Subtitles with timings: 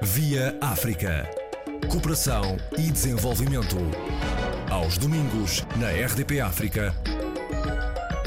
[0.00, 1.28] Via África.
[1.90, 3.76] Cooperação e desenvolvimento.
[4.70, 6.94] Aos domingos, na RDP África,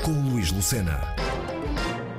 [0.03, 0.99] com Luís Lucena.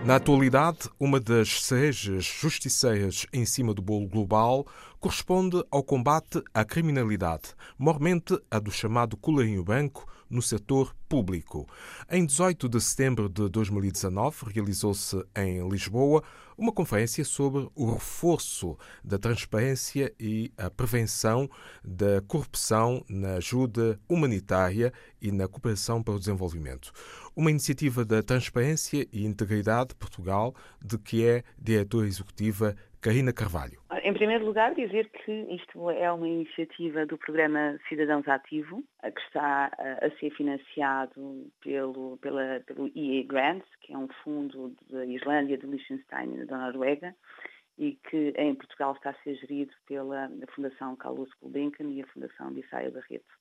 [0.06, 4.66] Na atualidade, uma das cerejas justiceiras em cima do bolo global
[4.98, 11.68] corresponde ao combate à criminalidade, mormente a do chamado colarinho branco no setor público.
[12.10, 16.24] Em 18 de setembro de 2019, realizou-se em Lisboa
[16.56, 21.50] uma conferência sobre o reforço da transparência e a prevenção
[21.84, 26.92] da corrupção na ajuda humanitária e na cooperação para o desenvolvimento.
[27.36, 33.81] Uma iniciativa da Transparência e Integridade de Portugal, de que é diretora executiva Karina Carvalho.
[34.04, 39.70] Em primeiro lugar, dizer que isto é uma iniciativa do programa Cidadãos Ativo, que está
[39.76, 45.66] a ser financiado pelo, pela, pelo EA Grants, que é um fundo da Islândia, de
[45.68, 47.14] Liechtenstein e da Noruega,
[47.78, 52.50] e que em Portugal está a ser gerido pela Fundação Carlos Gulbenkian e a Fundação
[52.50, 53.32] Bissaia Barreto.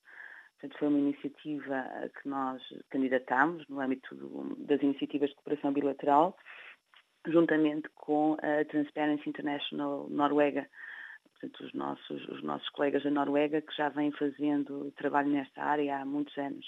[0.59, 1.89] Portanto, foi uma iniciativa
[2.21, 6.37] que nós candidatámos no âmbito do, das iniciativas de cooperação bilateral
[7.27, 10.67] juntamente com a Transparency International Noruega,
[11.31, 15.99] portanto, os nossos, os nossos colegas da Noruega que já vêm fazendo trabalho nesta área
[15.99, 16.65] há muitos anos.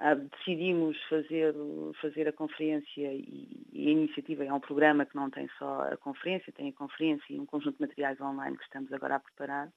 [0.00, 1.54] Uh, decidimos fazer,
[2.00, 5.96] fazer a conferência e, e, a iniciativa é um programa que não tem só a
[5.98, 9.68] conferência, tem a conferência e um conjunto de materiais online que estamos agora a preparar,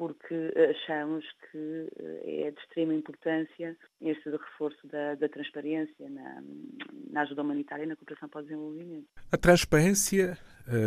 [0.00, 6.42] porque achamos que eh, é de extrema importância este reforço da, da transparência na,
[7.10, 9.06] na, ajuda humanitária e na cooperação para o desenvolvimento.
[9.30, 10.38] A transparência,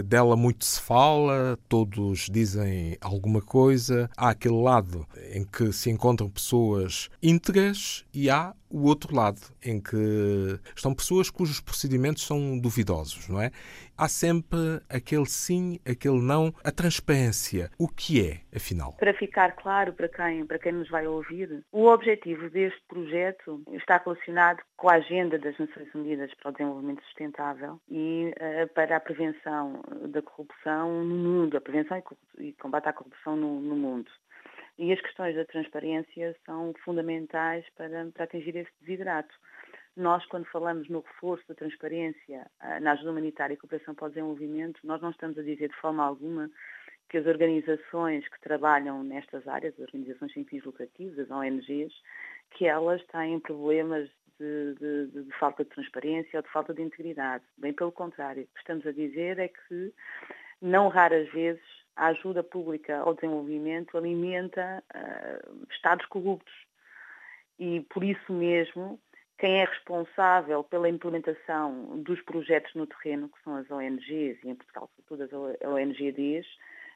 [0.05, 4.09] dela muito se fala, todos dizem alguma coisa.
[4.15, 9.79] Há aquele lado em que se encontram pessoas íntegras e há o outro lado, em
[9.79, 13.51] que estão pessoas cujos procedimentos são duvidosos, não é?
[13.95, 17.69] Há sempre aquele sim, aquele não, a transparência.
[17.77, 18.93] O que é, afinal?
[18.93, 24.01] Para ficar claro para quem, para quem nos vai ouvir, o objetivo deste projeto está
[24.03, 28.99] relacionado com a agenda das Nações Unidas para o Desenvolvimento Sustentável e uh, para a
[28.99, 29.62] prevenção
[30.09, 32.01] da corrupção no mundo, a prevenção
[32.37, 34.09] e combate à corrupção no, no mundo.
[34.77, 39.33] E as questões da transparência são fundamentais para, para atingir esse desiderato.
[39.95, 44.09] Nós, quando falamos no reforço da transparência ah, na ajuda humanitária e cooperação para o
[44.09, 46.49] desenvolvimento, nós não estamos a dizer de forma alguma
[47.09, 51.93] que as organizações que trabalham nestas áreas, as organizações sem fins lucrativos, as ONGs,
[52.51, 54.09] que elas têm problemas
[54.39, 57.43] de, de, de, falta de transparência ou de falta de integridade.
[57.57, 59.93] Bem pelo contrário, o que estamos a dizer é que,
[60.61, 61.63] não raras vezes,
[61.95, 66.53] a ajuda pública ao desenvolvimento alimenta uh, Estados corruptos.
[67.59, 68.99] E por isso mesmo,
[69.37, 74.55] quem é responsável pela implementação dos projetos no terreno, que são as ONGs, e em
[74.55, 76.47] Portugal, sobretudo as ONGDs,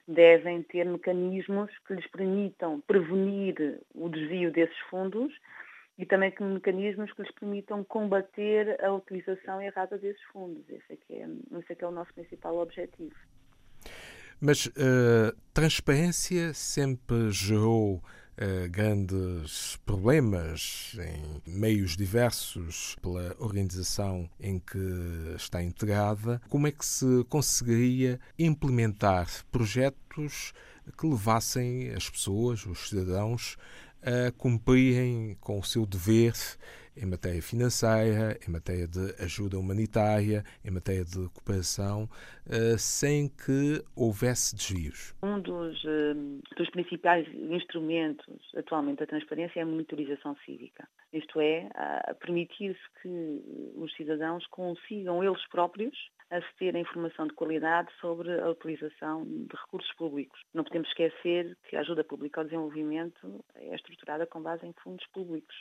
[0.08, 5.34] devem ter mecanismos que lhes permitam prevenir o desvio desses fundos
[5.98, 10.64] e também que mecanismos que lhes permitam combater a utilização errada desses fundos.
[10.70, 11.28] Esse é que é,
[11.60, 13.16] esse é, que é o nosso principal objetivo.
[14.40, 25.34] Mas uh, transparência sempre gerou uh, grandes problemas em meios diversos pela organização em que
[25.36, 26.40] está integrada.
[26.50, 30.54] Como é que se conseguiria implementar projetos
[30.96, 33.58] que levassem as pessoas, os cidadãos,
[34.02, 36.34] a cumprirem com o seu dever
[37.00, 42.10] em matéria financeira, em matéria de ajuda humanitária, em matéria de cooperação,
[42.50, 45.14] eh, sem que houvesse desvios?
[45.22, 46.14] Um dos, eh,
[46.58, 50.88] dos principais instrumentos atualmente da transparência é a monitorização cívica.
[51.14, 51.70] Isto é,
[52.20, 55.96] permitir-se que os cidadãos consigam eles próprios
[56.30, 60.40] aceder a informação de qualidade sobre a utilização de recursos públicos.
[60.54, 65.06] Não podemos esquecer que a ajuda pública ao desenvolvimento é estruturada com base em fundos
[65.08, 65.56] públicos.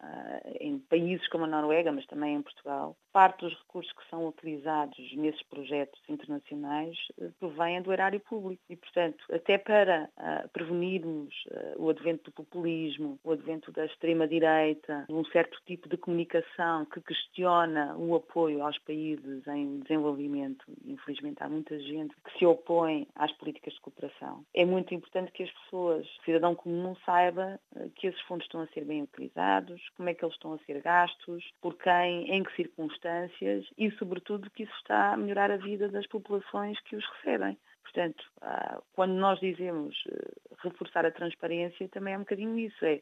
[0.00, 4.26] Ah, em países como a Noruega, mas também em Portugal, parte dos recursos que são
[4.26, 8.62] utilizados nesses projetos internacionais eh, provêm do erário público.
[8.68, 11.32] E, portanto, até para uh, prevenirmos
[11.76, 17.96] o advento do populismo, o advento da extrema-direita, um certo tipo de comunicação que questiona
[17.96, 23.74] o apoio aos países em desenvolvimento, infelizmente há muita gente que se opõe às políticas
[23.74, 27.60] de cooperação, é muito importante que as pessoas, o cidadão comum, saiba
[27.96, 30.80] que esses fundos estão a ser bem utilizados, como é que eles estão a ser
[30.82, 35.88] gastos, por quem, em que circunstâncias e, sobretudo, que isso está a melhorar a vida
[35.88, 37.56] das populações que os recebem.
[37.82, 40.32] Portanto, ah, quando nós dizemos eh,
[40.62, 42.84] reforçar a transparência, também é um bocadinho isso.
[42.84, 43.00] É,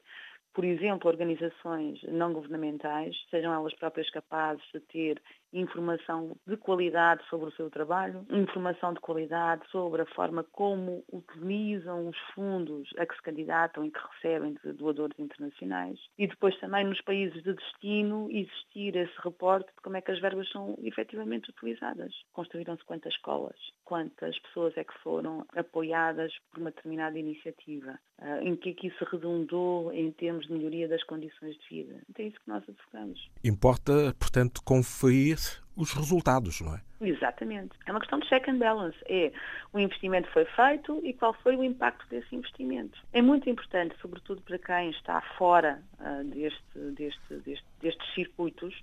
[0.54, 5.22] por exemplo, organizações não governamentais, sejam elas próprias capazes de ter
[5.52, 12.08] informação de qualidade sobre o seu trabalho, informação de qualidade sobre a forma como utilizam
[12.08, 16.84] os fundos a que se candidatam e que recebem de doadores internacionais e depois também
[16.84, 21.50] nos países de destino existir esse reporte de como é que as verbas são efetivamente
[21.50, 22.12] utilizadas.
[22.32, 27.98] Construíram-se quantas escolas, quantas pessoas é que foram apoiadas por uma determinada iniciativa,
[28.42, 32.00] em que é que isso redundou em termos de melhoria das condições de vida.
[32.08, 33.30] Então é isso que nós advogamos.
[33.42, 35.38] Importa, portanto, conferir
[35.76, 36.80] os resultados, não é?
[37.00, 37.70] Exatamente.
[37.86, 38.96] É uma questão de check and balance.
[39.06, 39.32] É
[39.72, 42.98] o investimento foi feito e qual foi o impacto desse investimento.
[43.12, 48.74] É muito importante, sobretudo para quem está fora uh, deste, deste, deste, destes circuitos,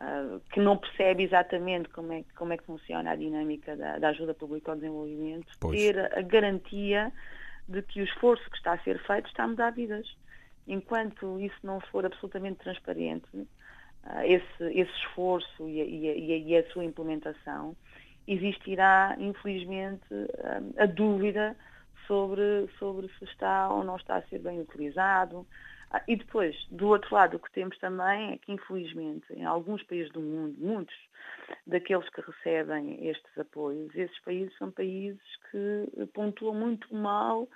[0.00, 4.08] uh, que não percebe exatamente como é, como é que funciona a dinâmica da, da
[4.08, 5.78] ajuda pública ao desenvolvimento, pois.
[5.78, 7.12] ter a garantia
[7.68, 10.06] de que o esforço que está a ser feito está a mudar vidas.
[10.66, 16.56] Enquanto isso não for absolutamente transparente, uh, esse, esse esforço e a, e, a, e
[16.56, 17.76] a, sua implementação,
[18.26, 20.04] existirá, infelizmente,
[20.76, 21.56] a dúvida
[22.06, 26.88] sobre, sobre se está ou não está a ser bem utilizado, ah, e depois, do
[26.88, 30.94] outro lado, o que temos também é que, infelizmente, em alguns países do mundo, muitos
[31.66, 37.48] daqueles que recebem estes apoios, esses países são países que pontuam muito mal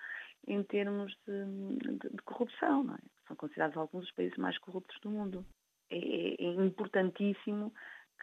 [0.47, 1.45] em termos de,
[1.77, 2.99] de, de corrupção, é?
[3.29, 5.45] São considerados alguns dos países mais corruptos do mundo.
[5.91, 7.73] É, é, é importantíssimo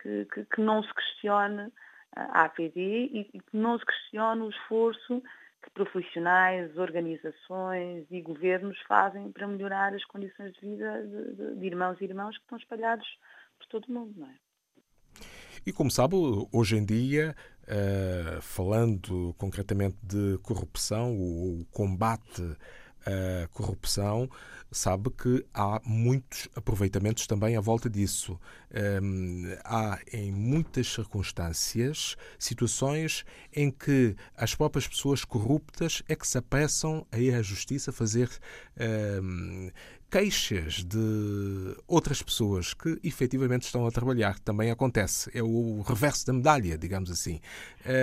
[0.01, 1.71] que, que, que, não se questione
[2.15, 5.23] a APD e que não se questione o esforço
[5.61, 11.65] que profissionais, organizações e governos fazem para melhorar as condições de vida de, de, de
[11.65, 13.07] irmãos e irmãs que estão espalhados
[13.57, 14.35] por todo o mundo, não é?
[15.65, 16.15] E como sabe,
[16.53, 22.41] hoje em dia, uh, falando concretamente de corrupção, o, o combate
[23.05, 24.29] a corrupção,
[24.71, 28.39] sabe que há muitos aproveitamentos também à volta disso.
[29.01, 36.37] Um, há, em muitas circunstâncias, situações em que as próprias pessoas corruptas é que se
[36.37, 38.29] apressam a ir à justiça fazer
[39.23, 39.71] um,
[40.09, 44.39] queixas de outras pessoas que efetivamente estão a trabalhar.
[44.39, 45.31] Também acontece.
[45.33, 47.39] É o reverso da medalha, digamos assim.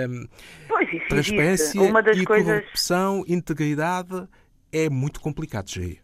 [0.09, 0.27] Um,
[0.67, 2.61] pois isso transparência Uma das e coisas...
[2.61, 4.27] corrupção, integridade
[4.71, 6.01] é muito complicado, Jair.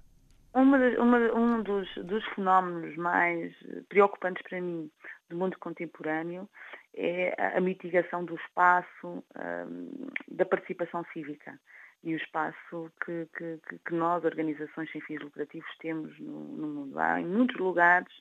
[0.54, 3.52] Uma, uma, um dos, dos, fenómenos mais
[3.90, 4.90] preocupantes para mim
[5.28, 6.48] do mundo contemporâneo
[6.96, 11.60] é a, mitigação do espaço um, da participação cívica
[12.04, 17.00] e o espaço que, que, que, nós, organizações sem fins lucrativos, temos no, no mundo.
[17.00, 18.14] Há em muitos lugares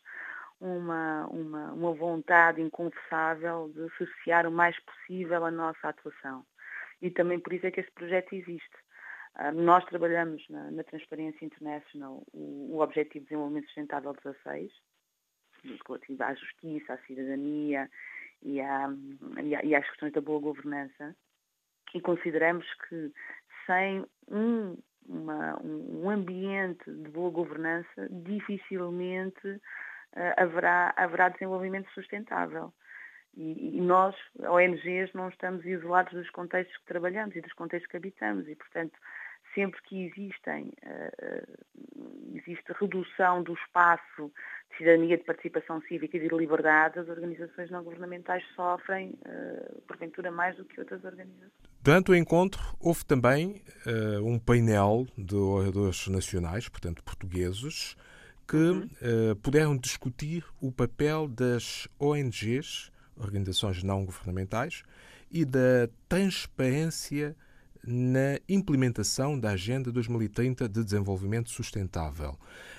[0.60, 6.44] uma, uma, uma vontade inconfessável de associar o mais possível a nossa atuação.
[7.02, 8.76] E também por isso é que este projeto existe.
[9.34, 14.72] Ah, nós trabalhamos na, na Transparência International o, o, Objetivo de Desenvolvimento Sustentável 16,
[15.86, 17.90] relativo à justiça, à cidadania
[18.42, 18.90] e, à,
[19.42, 21.16] e, à, e às questões da boa governança,
[21.94, 23.12] e consideramos que
[23.66, 24.76] sem um,
[25.06, 29.60] uma, um ambiente de boa governança, dificilmente uh,
[30.36, 32.72] haverá, haverá desenvolvimento sustentável.
[33.34, 37.96] E, e, nós, ONGs, não estamos isolados dos contextos que trabalhamos e dos contextos que
[37.96, 38.98] habitamos e, portanto,
[39.54, 44.32] sempre que existem, uh, existe redução do espaço
[44.70, 50.30] de cidadania, de participação cívica e de liberdade, as organizações não governamentais sofrem, uh, porventura,
[50.30, 51.52] mais do que outras organizações.
[51.82, 57.96] Durante o encontro, houve também uh, um painel de oradores nacionais, portanto portugueses,
[58.46, 58.88] que uhum.
[59.40, 64.82] puderam discutir o papel das ONGs organizações não governamentais,
[65.30, 67.34] e da transparência
[67.86, 72.32] na implementação da Agenda 2030 de Desenvolvimento Sustentável.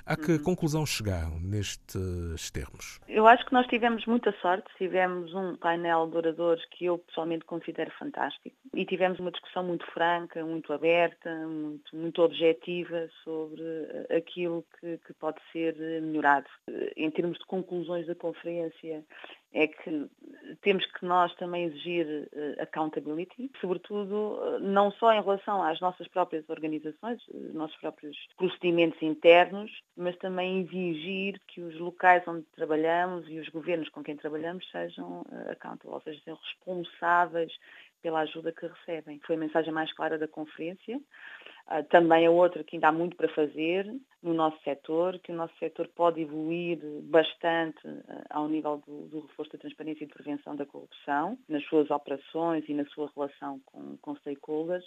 [0.05, 0.43] A que uhum.
[0.43, 2.99] conclusão chegaram nestes termos?
[3.07, 7.45] Eu acho que nós tivemos muita sorte, tivemos um painel de oradores que eu pessoalmente
[7.45, 14.17] considero fantástico e tivemos uma discussão muito franca, muito aberta, muito, muito objetiva sobre eh,
[14.17, 16.47] aquilo que, que pode ser melhorado.
[16.97, 19.03] Em termos de conclusões da conferência,
[19.53, 20.09] é que
[20.61, 26.07] temos que nós também exigir uh, accountability, sobretudo uh, não só em relação às nossas
[26.07, 33.27] próprias organizações, os nossos próprios procedimentos internos, mas também exigir que os locais onde trabalhamos
[33.29, 37.53] e os governos com quem trabalhamos sejam accountable, ou seja, sejam responsáveis
[38.03, 39.19] pela ajuda que recebem.
[39.25, 40.97] Foi a mensagem mais clara da conferência.
[40.97, 43.89] Uh, também é outra que ainda há muito para fazer
[44.21, 49.21] no nosso setor, que o nosso setor pode evoluir bastante uh, ao nível do, do,
[49.21, 53.61] reforço da transparência e de prevenção da corrupção, nas suas operações e na sua relação
[53.65, 54.85] com, com stakeholders.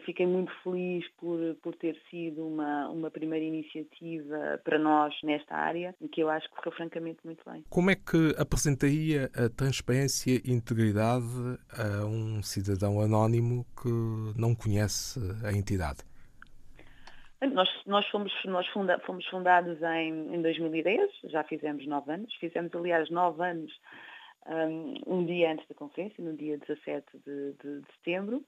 [0.00, 5.94] Fiquei muito feliz por, por ter sido uma, uma primeira iniciativa para nós nesta área,
[6.10, 7.64] que eu acho que correu francamente muito bem.
[7.68, 11.24] Como é que apresentaria a transparência e integridade
[11.70, 16.00] a um cidadão anónimo que não conhece a entidade?
[17.52, 22.32] Nós, nós, fomos, nós funda, fomos fundados em, em 2010, já fizemos nove anos.
[22.36, 23.70] Fizemos, aliás, nove anos
[24.46, 28.44] um, um dia antes da conferência, no dia 17 de, de, de setembro.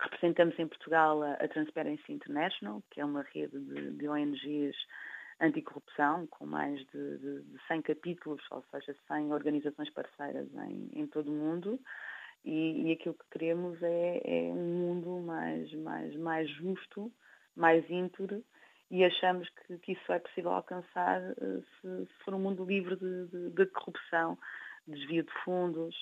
[0.00, 4.76] Representamos em Portugal a, Transparency International, que é uma rede de, de ONGs
[5.40, 11.06] anticorrupção, com mais de, de, de 100 capítulos, ou seja, 100 organizações parceiras em, em
[11.06, 11.80] todo o mundo.
[12.44, 17.10] E, e aquilo que queremos é, é, um mundo mais, mais, mais justo,
[17.56, 18.44] mais íntegro,
[18.90, 22.96] e achamos que, que isso é possível alcançar eh, se, se, for um mundo livre
[22.96, 24.38] de, de, de corrupção,
[24.86, 25.96] desvio de fundos,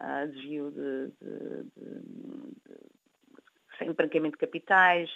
[0.00, 1.72] uh, desvio de, de
[3.84, 5.10] sem branqueamento de capitais,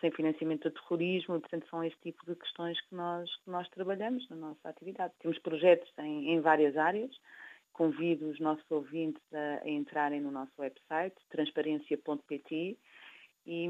[0.00, 4.28] sem financiamento do terrorismo, portanto são este tipo de questões que nós, que nós trabalhamos
[4.28, 5.12] na nossa atividade.
[5.20, 7.10] Temos projetos em, em várias áreas,
[7.72, 12.78] convido os nossos ouvintes a, a entrarem no nosso website, transparência.pt,
[13.50, 13.66] e,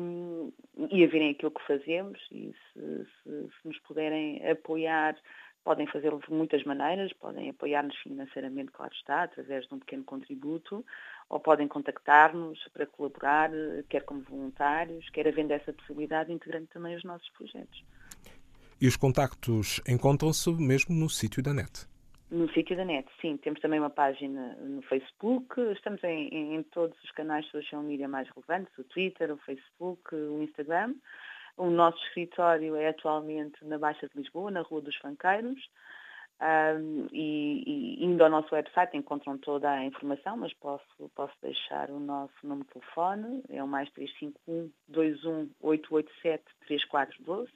[0.90, 2.19] e, a verem aquilo que fazemos.
[2.33, 5.17] E se, se, se nos puderem apoiar
[5.69, 10.83] Podem fazê-lo de muitas maneiras, podem apoiar-nos financeiramente, claro está, através de um pequeno contributo,
[11.28, 13.50] ou podem contactar-nos para colaborar,
[13.88, 17.85] quer como voluntários, quer havendo essa possibilidade, integrando também os nossos projetos.
[18.80, 21.87] E os contactos encontram-se mesmo no sítio da NET?
[22.30, 23.37] No sítio da NET, sim.
[23.38, 28.06] Temos também uma página no Facebook, estamos em, em, todos os canais de social media
[28.06, 30.94] mais relevantes, o Twitter, o Facebook, o Instagram.
[31.56, 35.58] O nosso escritório é atualmente na Baixa de Lisboa, na Rua dos Fanqueiros,
[36.40, 41.90] um, e, e, indo ao nosso website encontram toda a informação, mas posso, posso deixar
[41.90, 47.50] o nosso número de telefone, é o mais 351 21 887 3412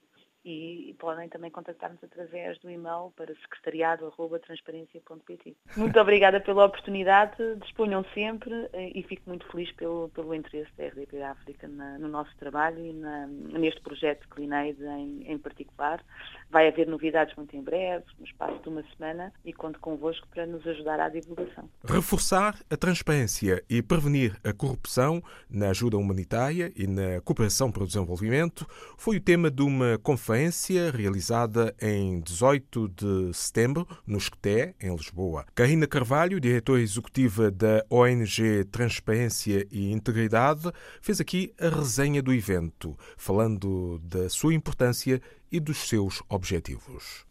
[0.44, 5.56] e podem também contactar-nos através do e-mail para secretariado.transparência.pt.
[5.76, 10.86] Muito obrigada pela oportunidade, disponham sempre eh, e fico muito feliz pelo, pelo interesse da
[10.86, 16.04] RDP África na, no nosso trabalho e na, neste projeto Clinaid em, em particular.
[16.50, 20.44] Vai haver novidades muito em breve, no espaço de uma semana, e conto convosco para
[20.44, 21.70] nos ajudar à divulgação.
[21.84, 27.86] Reforçar a transparência e prevenir a corrupção na ajuda humanitária e na cooperação para o
[27.86, 34.74] desenvolvimento foi o tema de uma conferência conferência realizada em 18 de setembro, no Esqueté,
[34.80, 35.44] em Lisboa.
[35.54, 40.72] Karina Carvalho, diretora executiva da ONG Transparência e Integridade,
[41.02, 45.20] fez aqui a resenha do evento, falando da sua importância
[45.50, 47.26] e dos seus objetivos.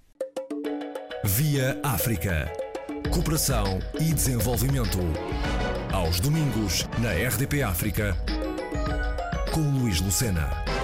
[1.25, 2.53] Via África.
[3.11, 4.99] Cooperação e desenvolvimento.
[5.91, 8.15] Aos domingos, na RDP África,
[9.51, 10.80] com Luís Lucena.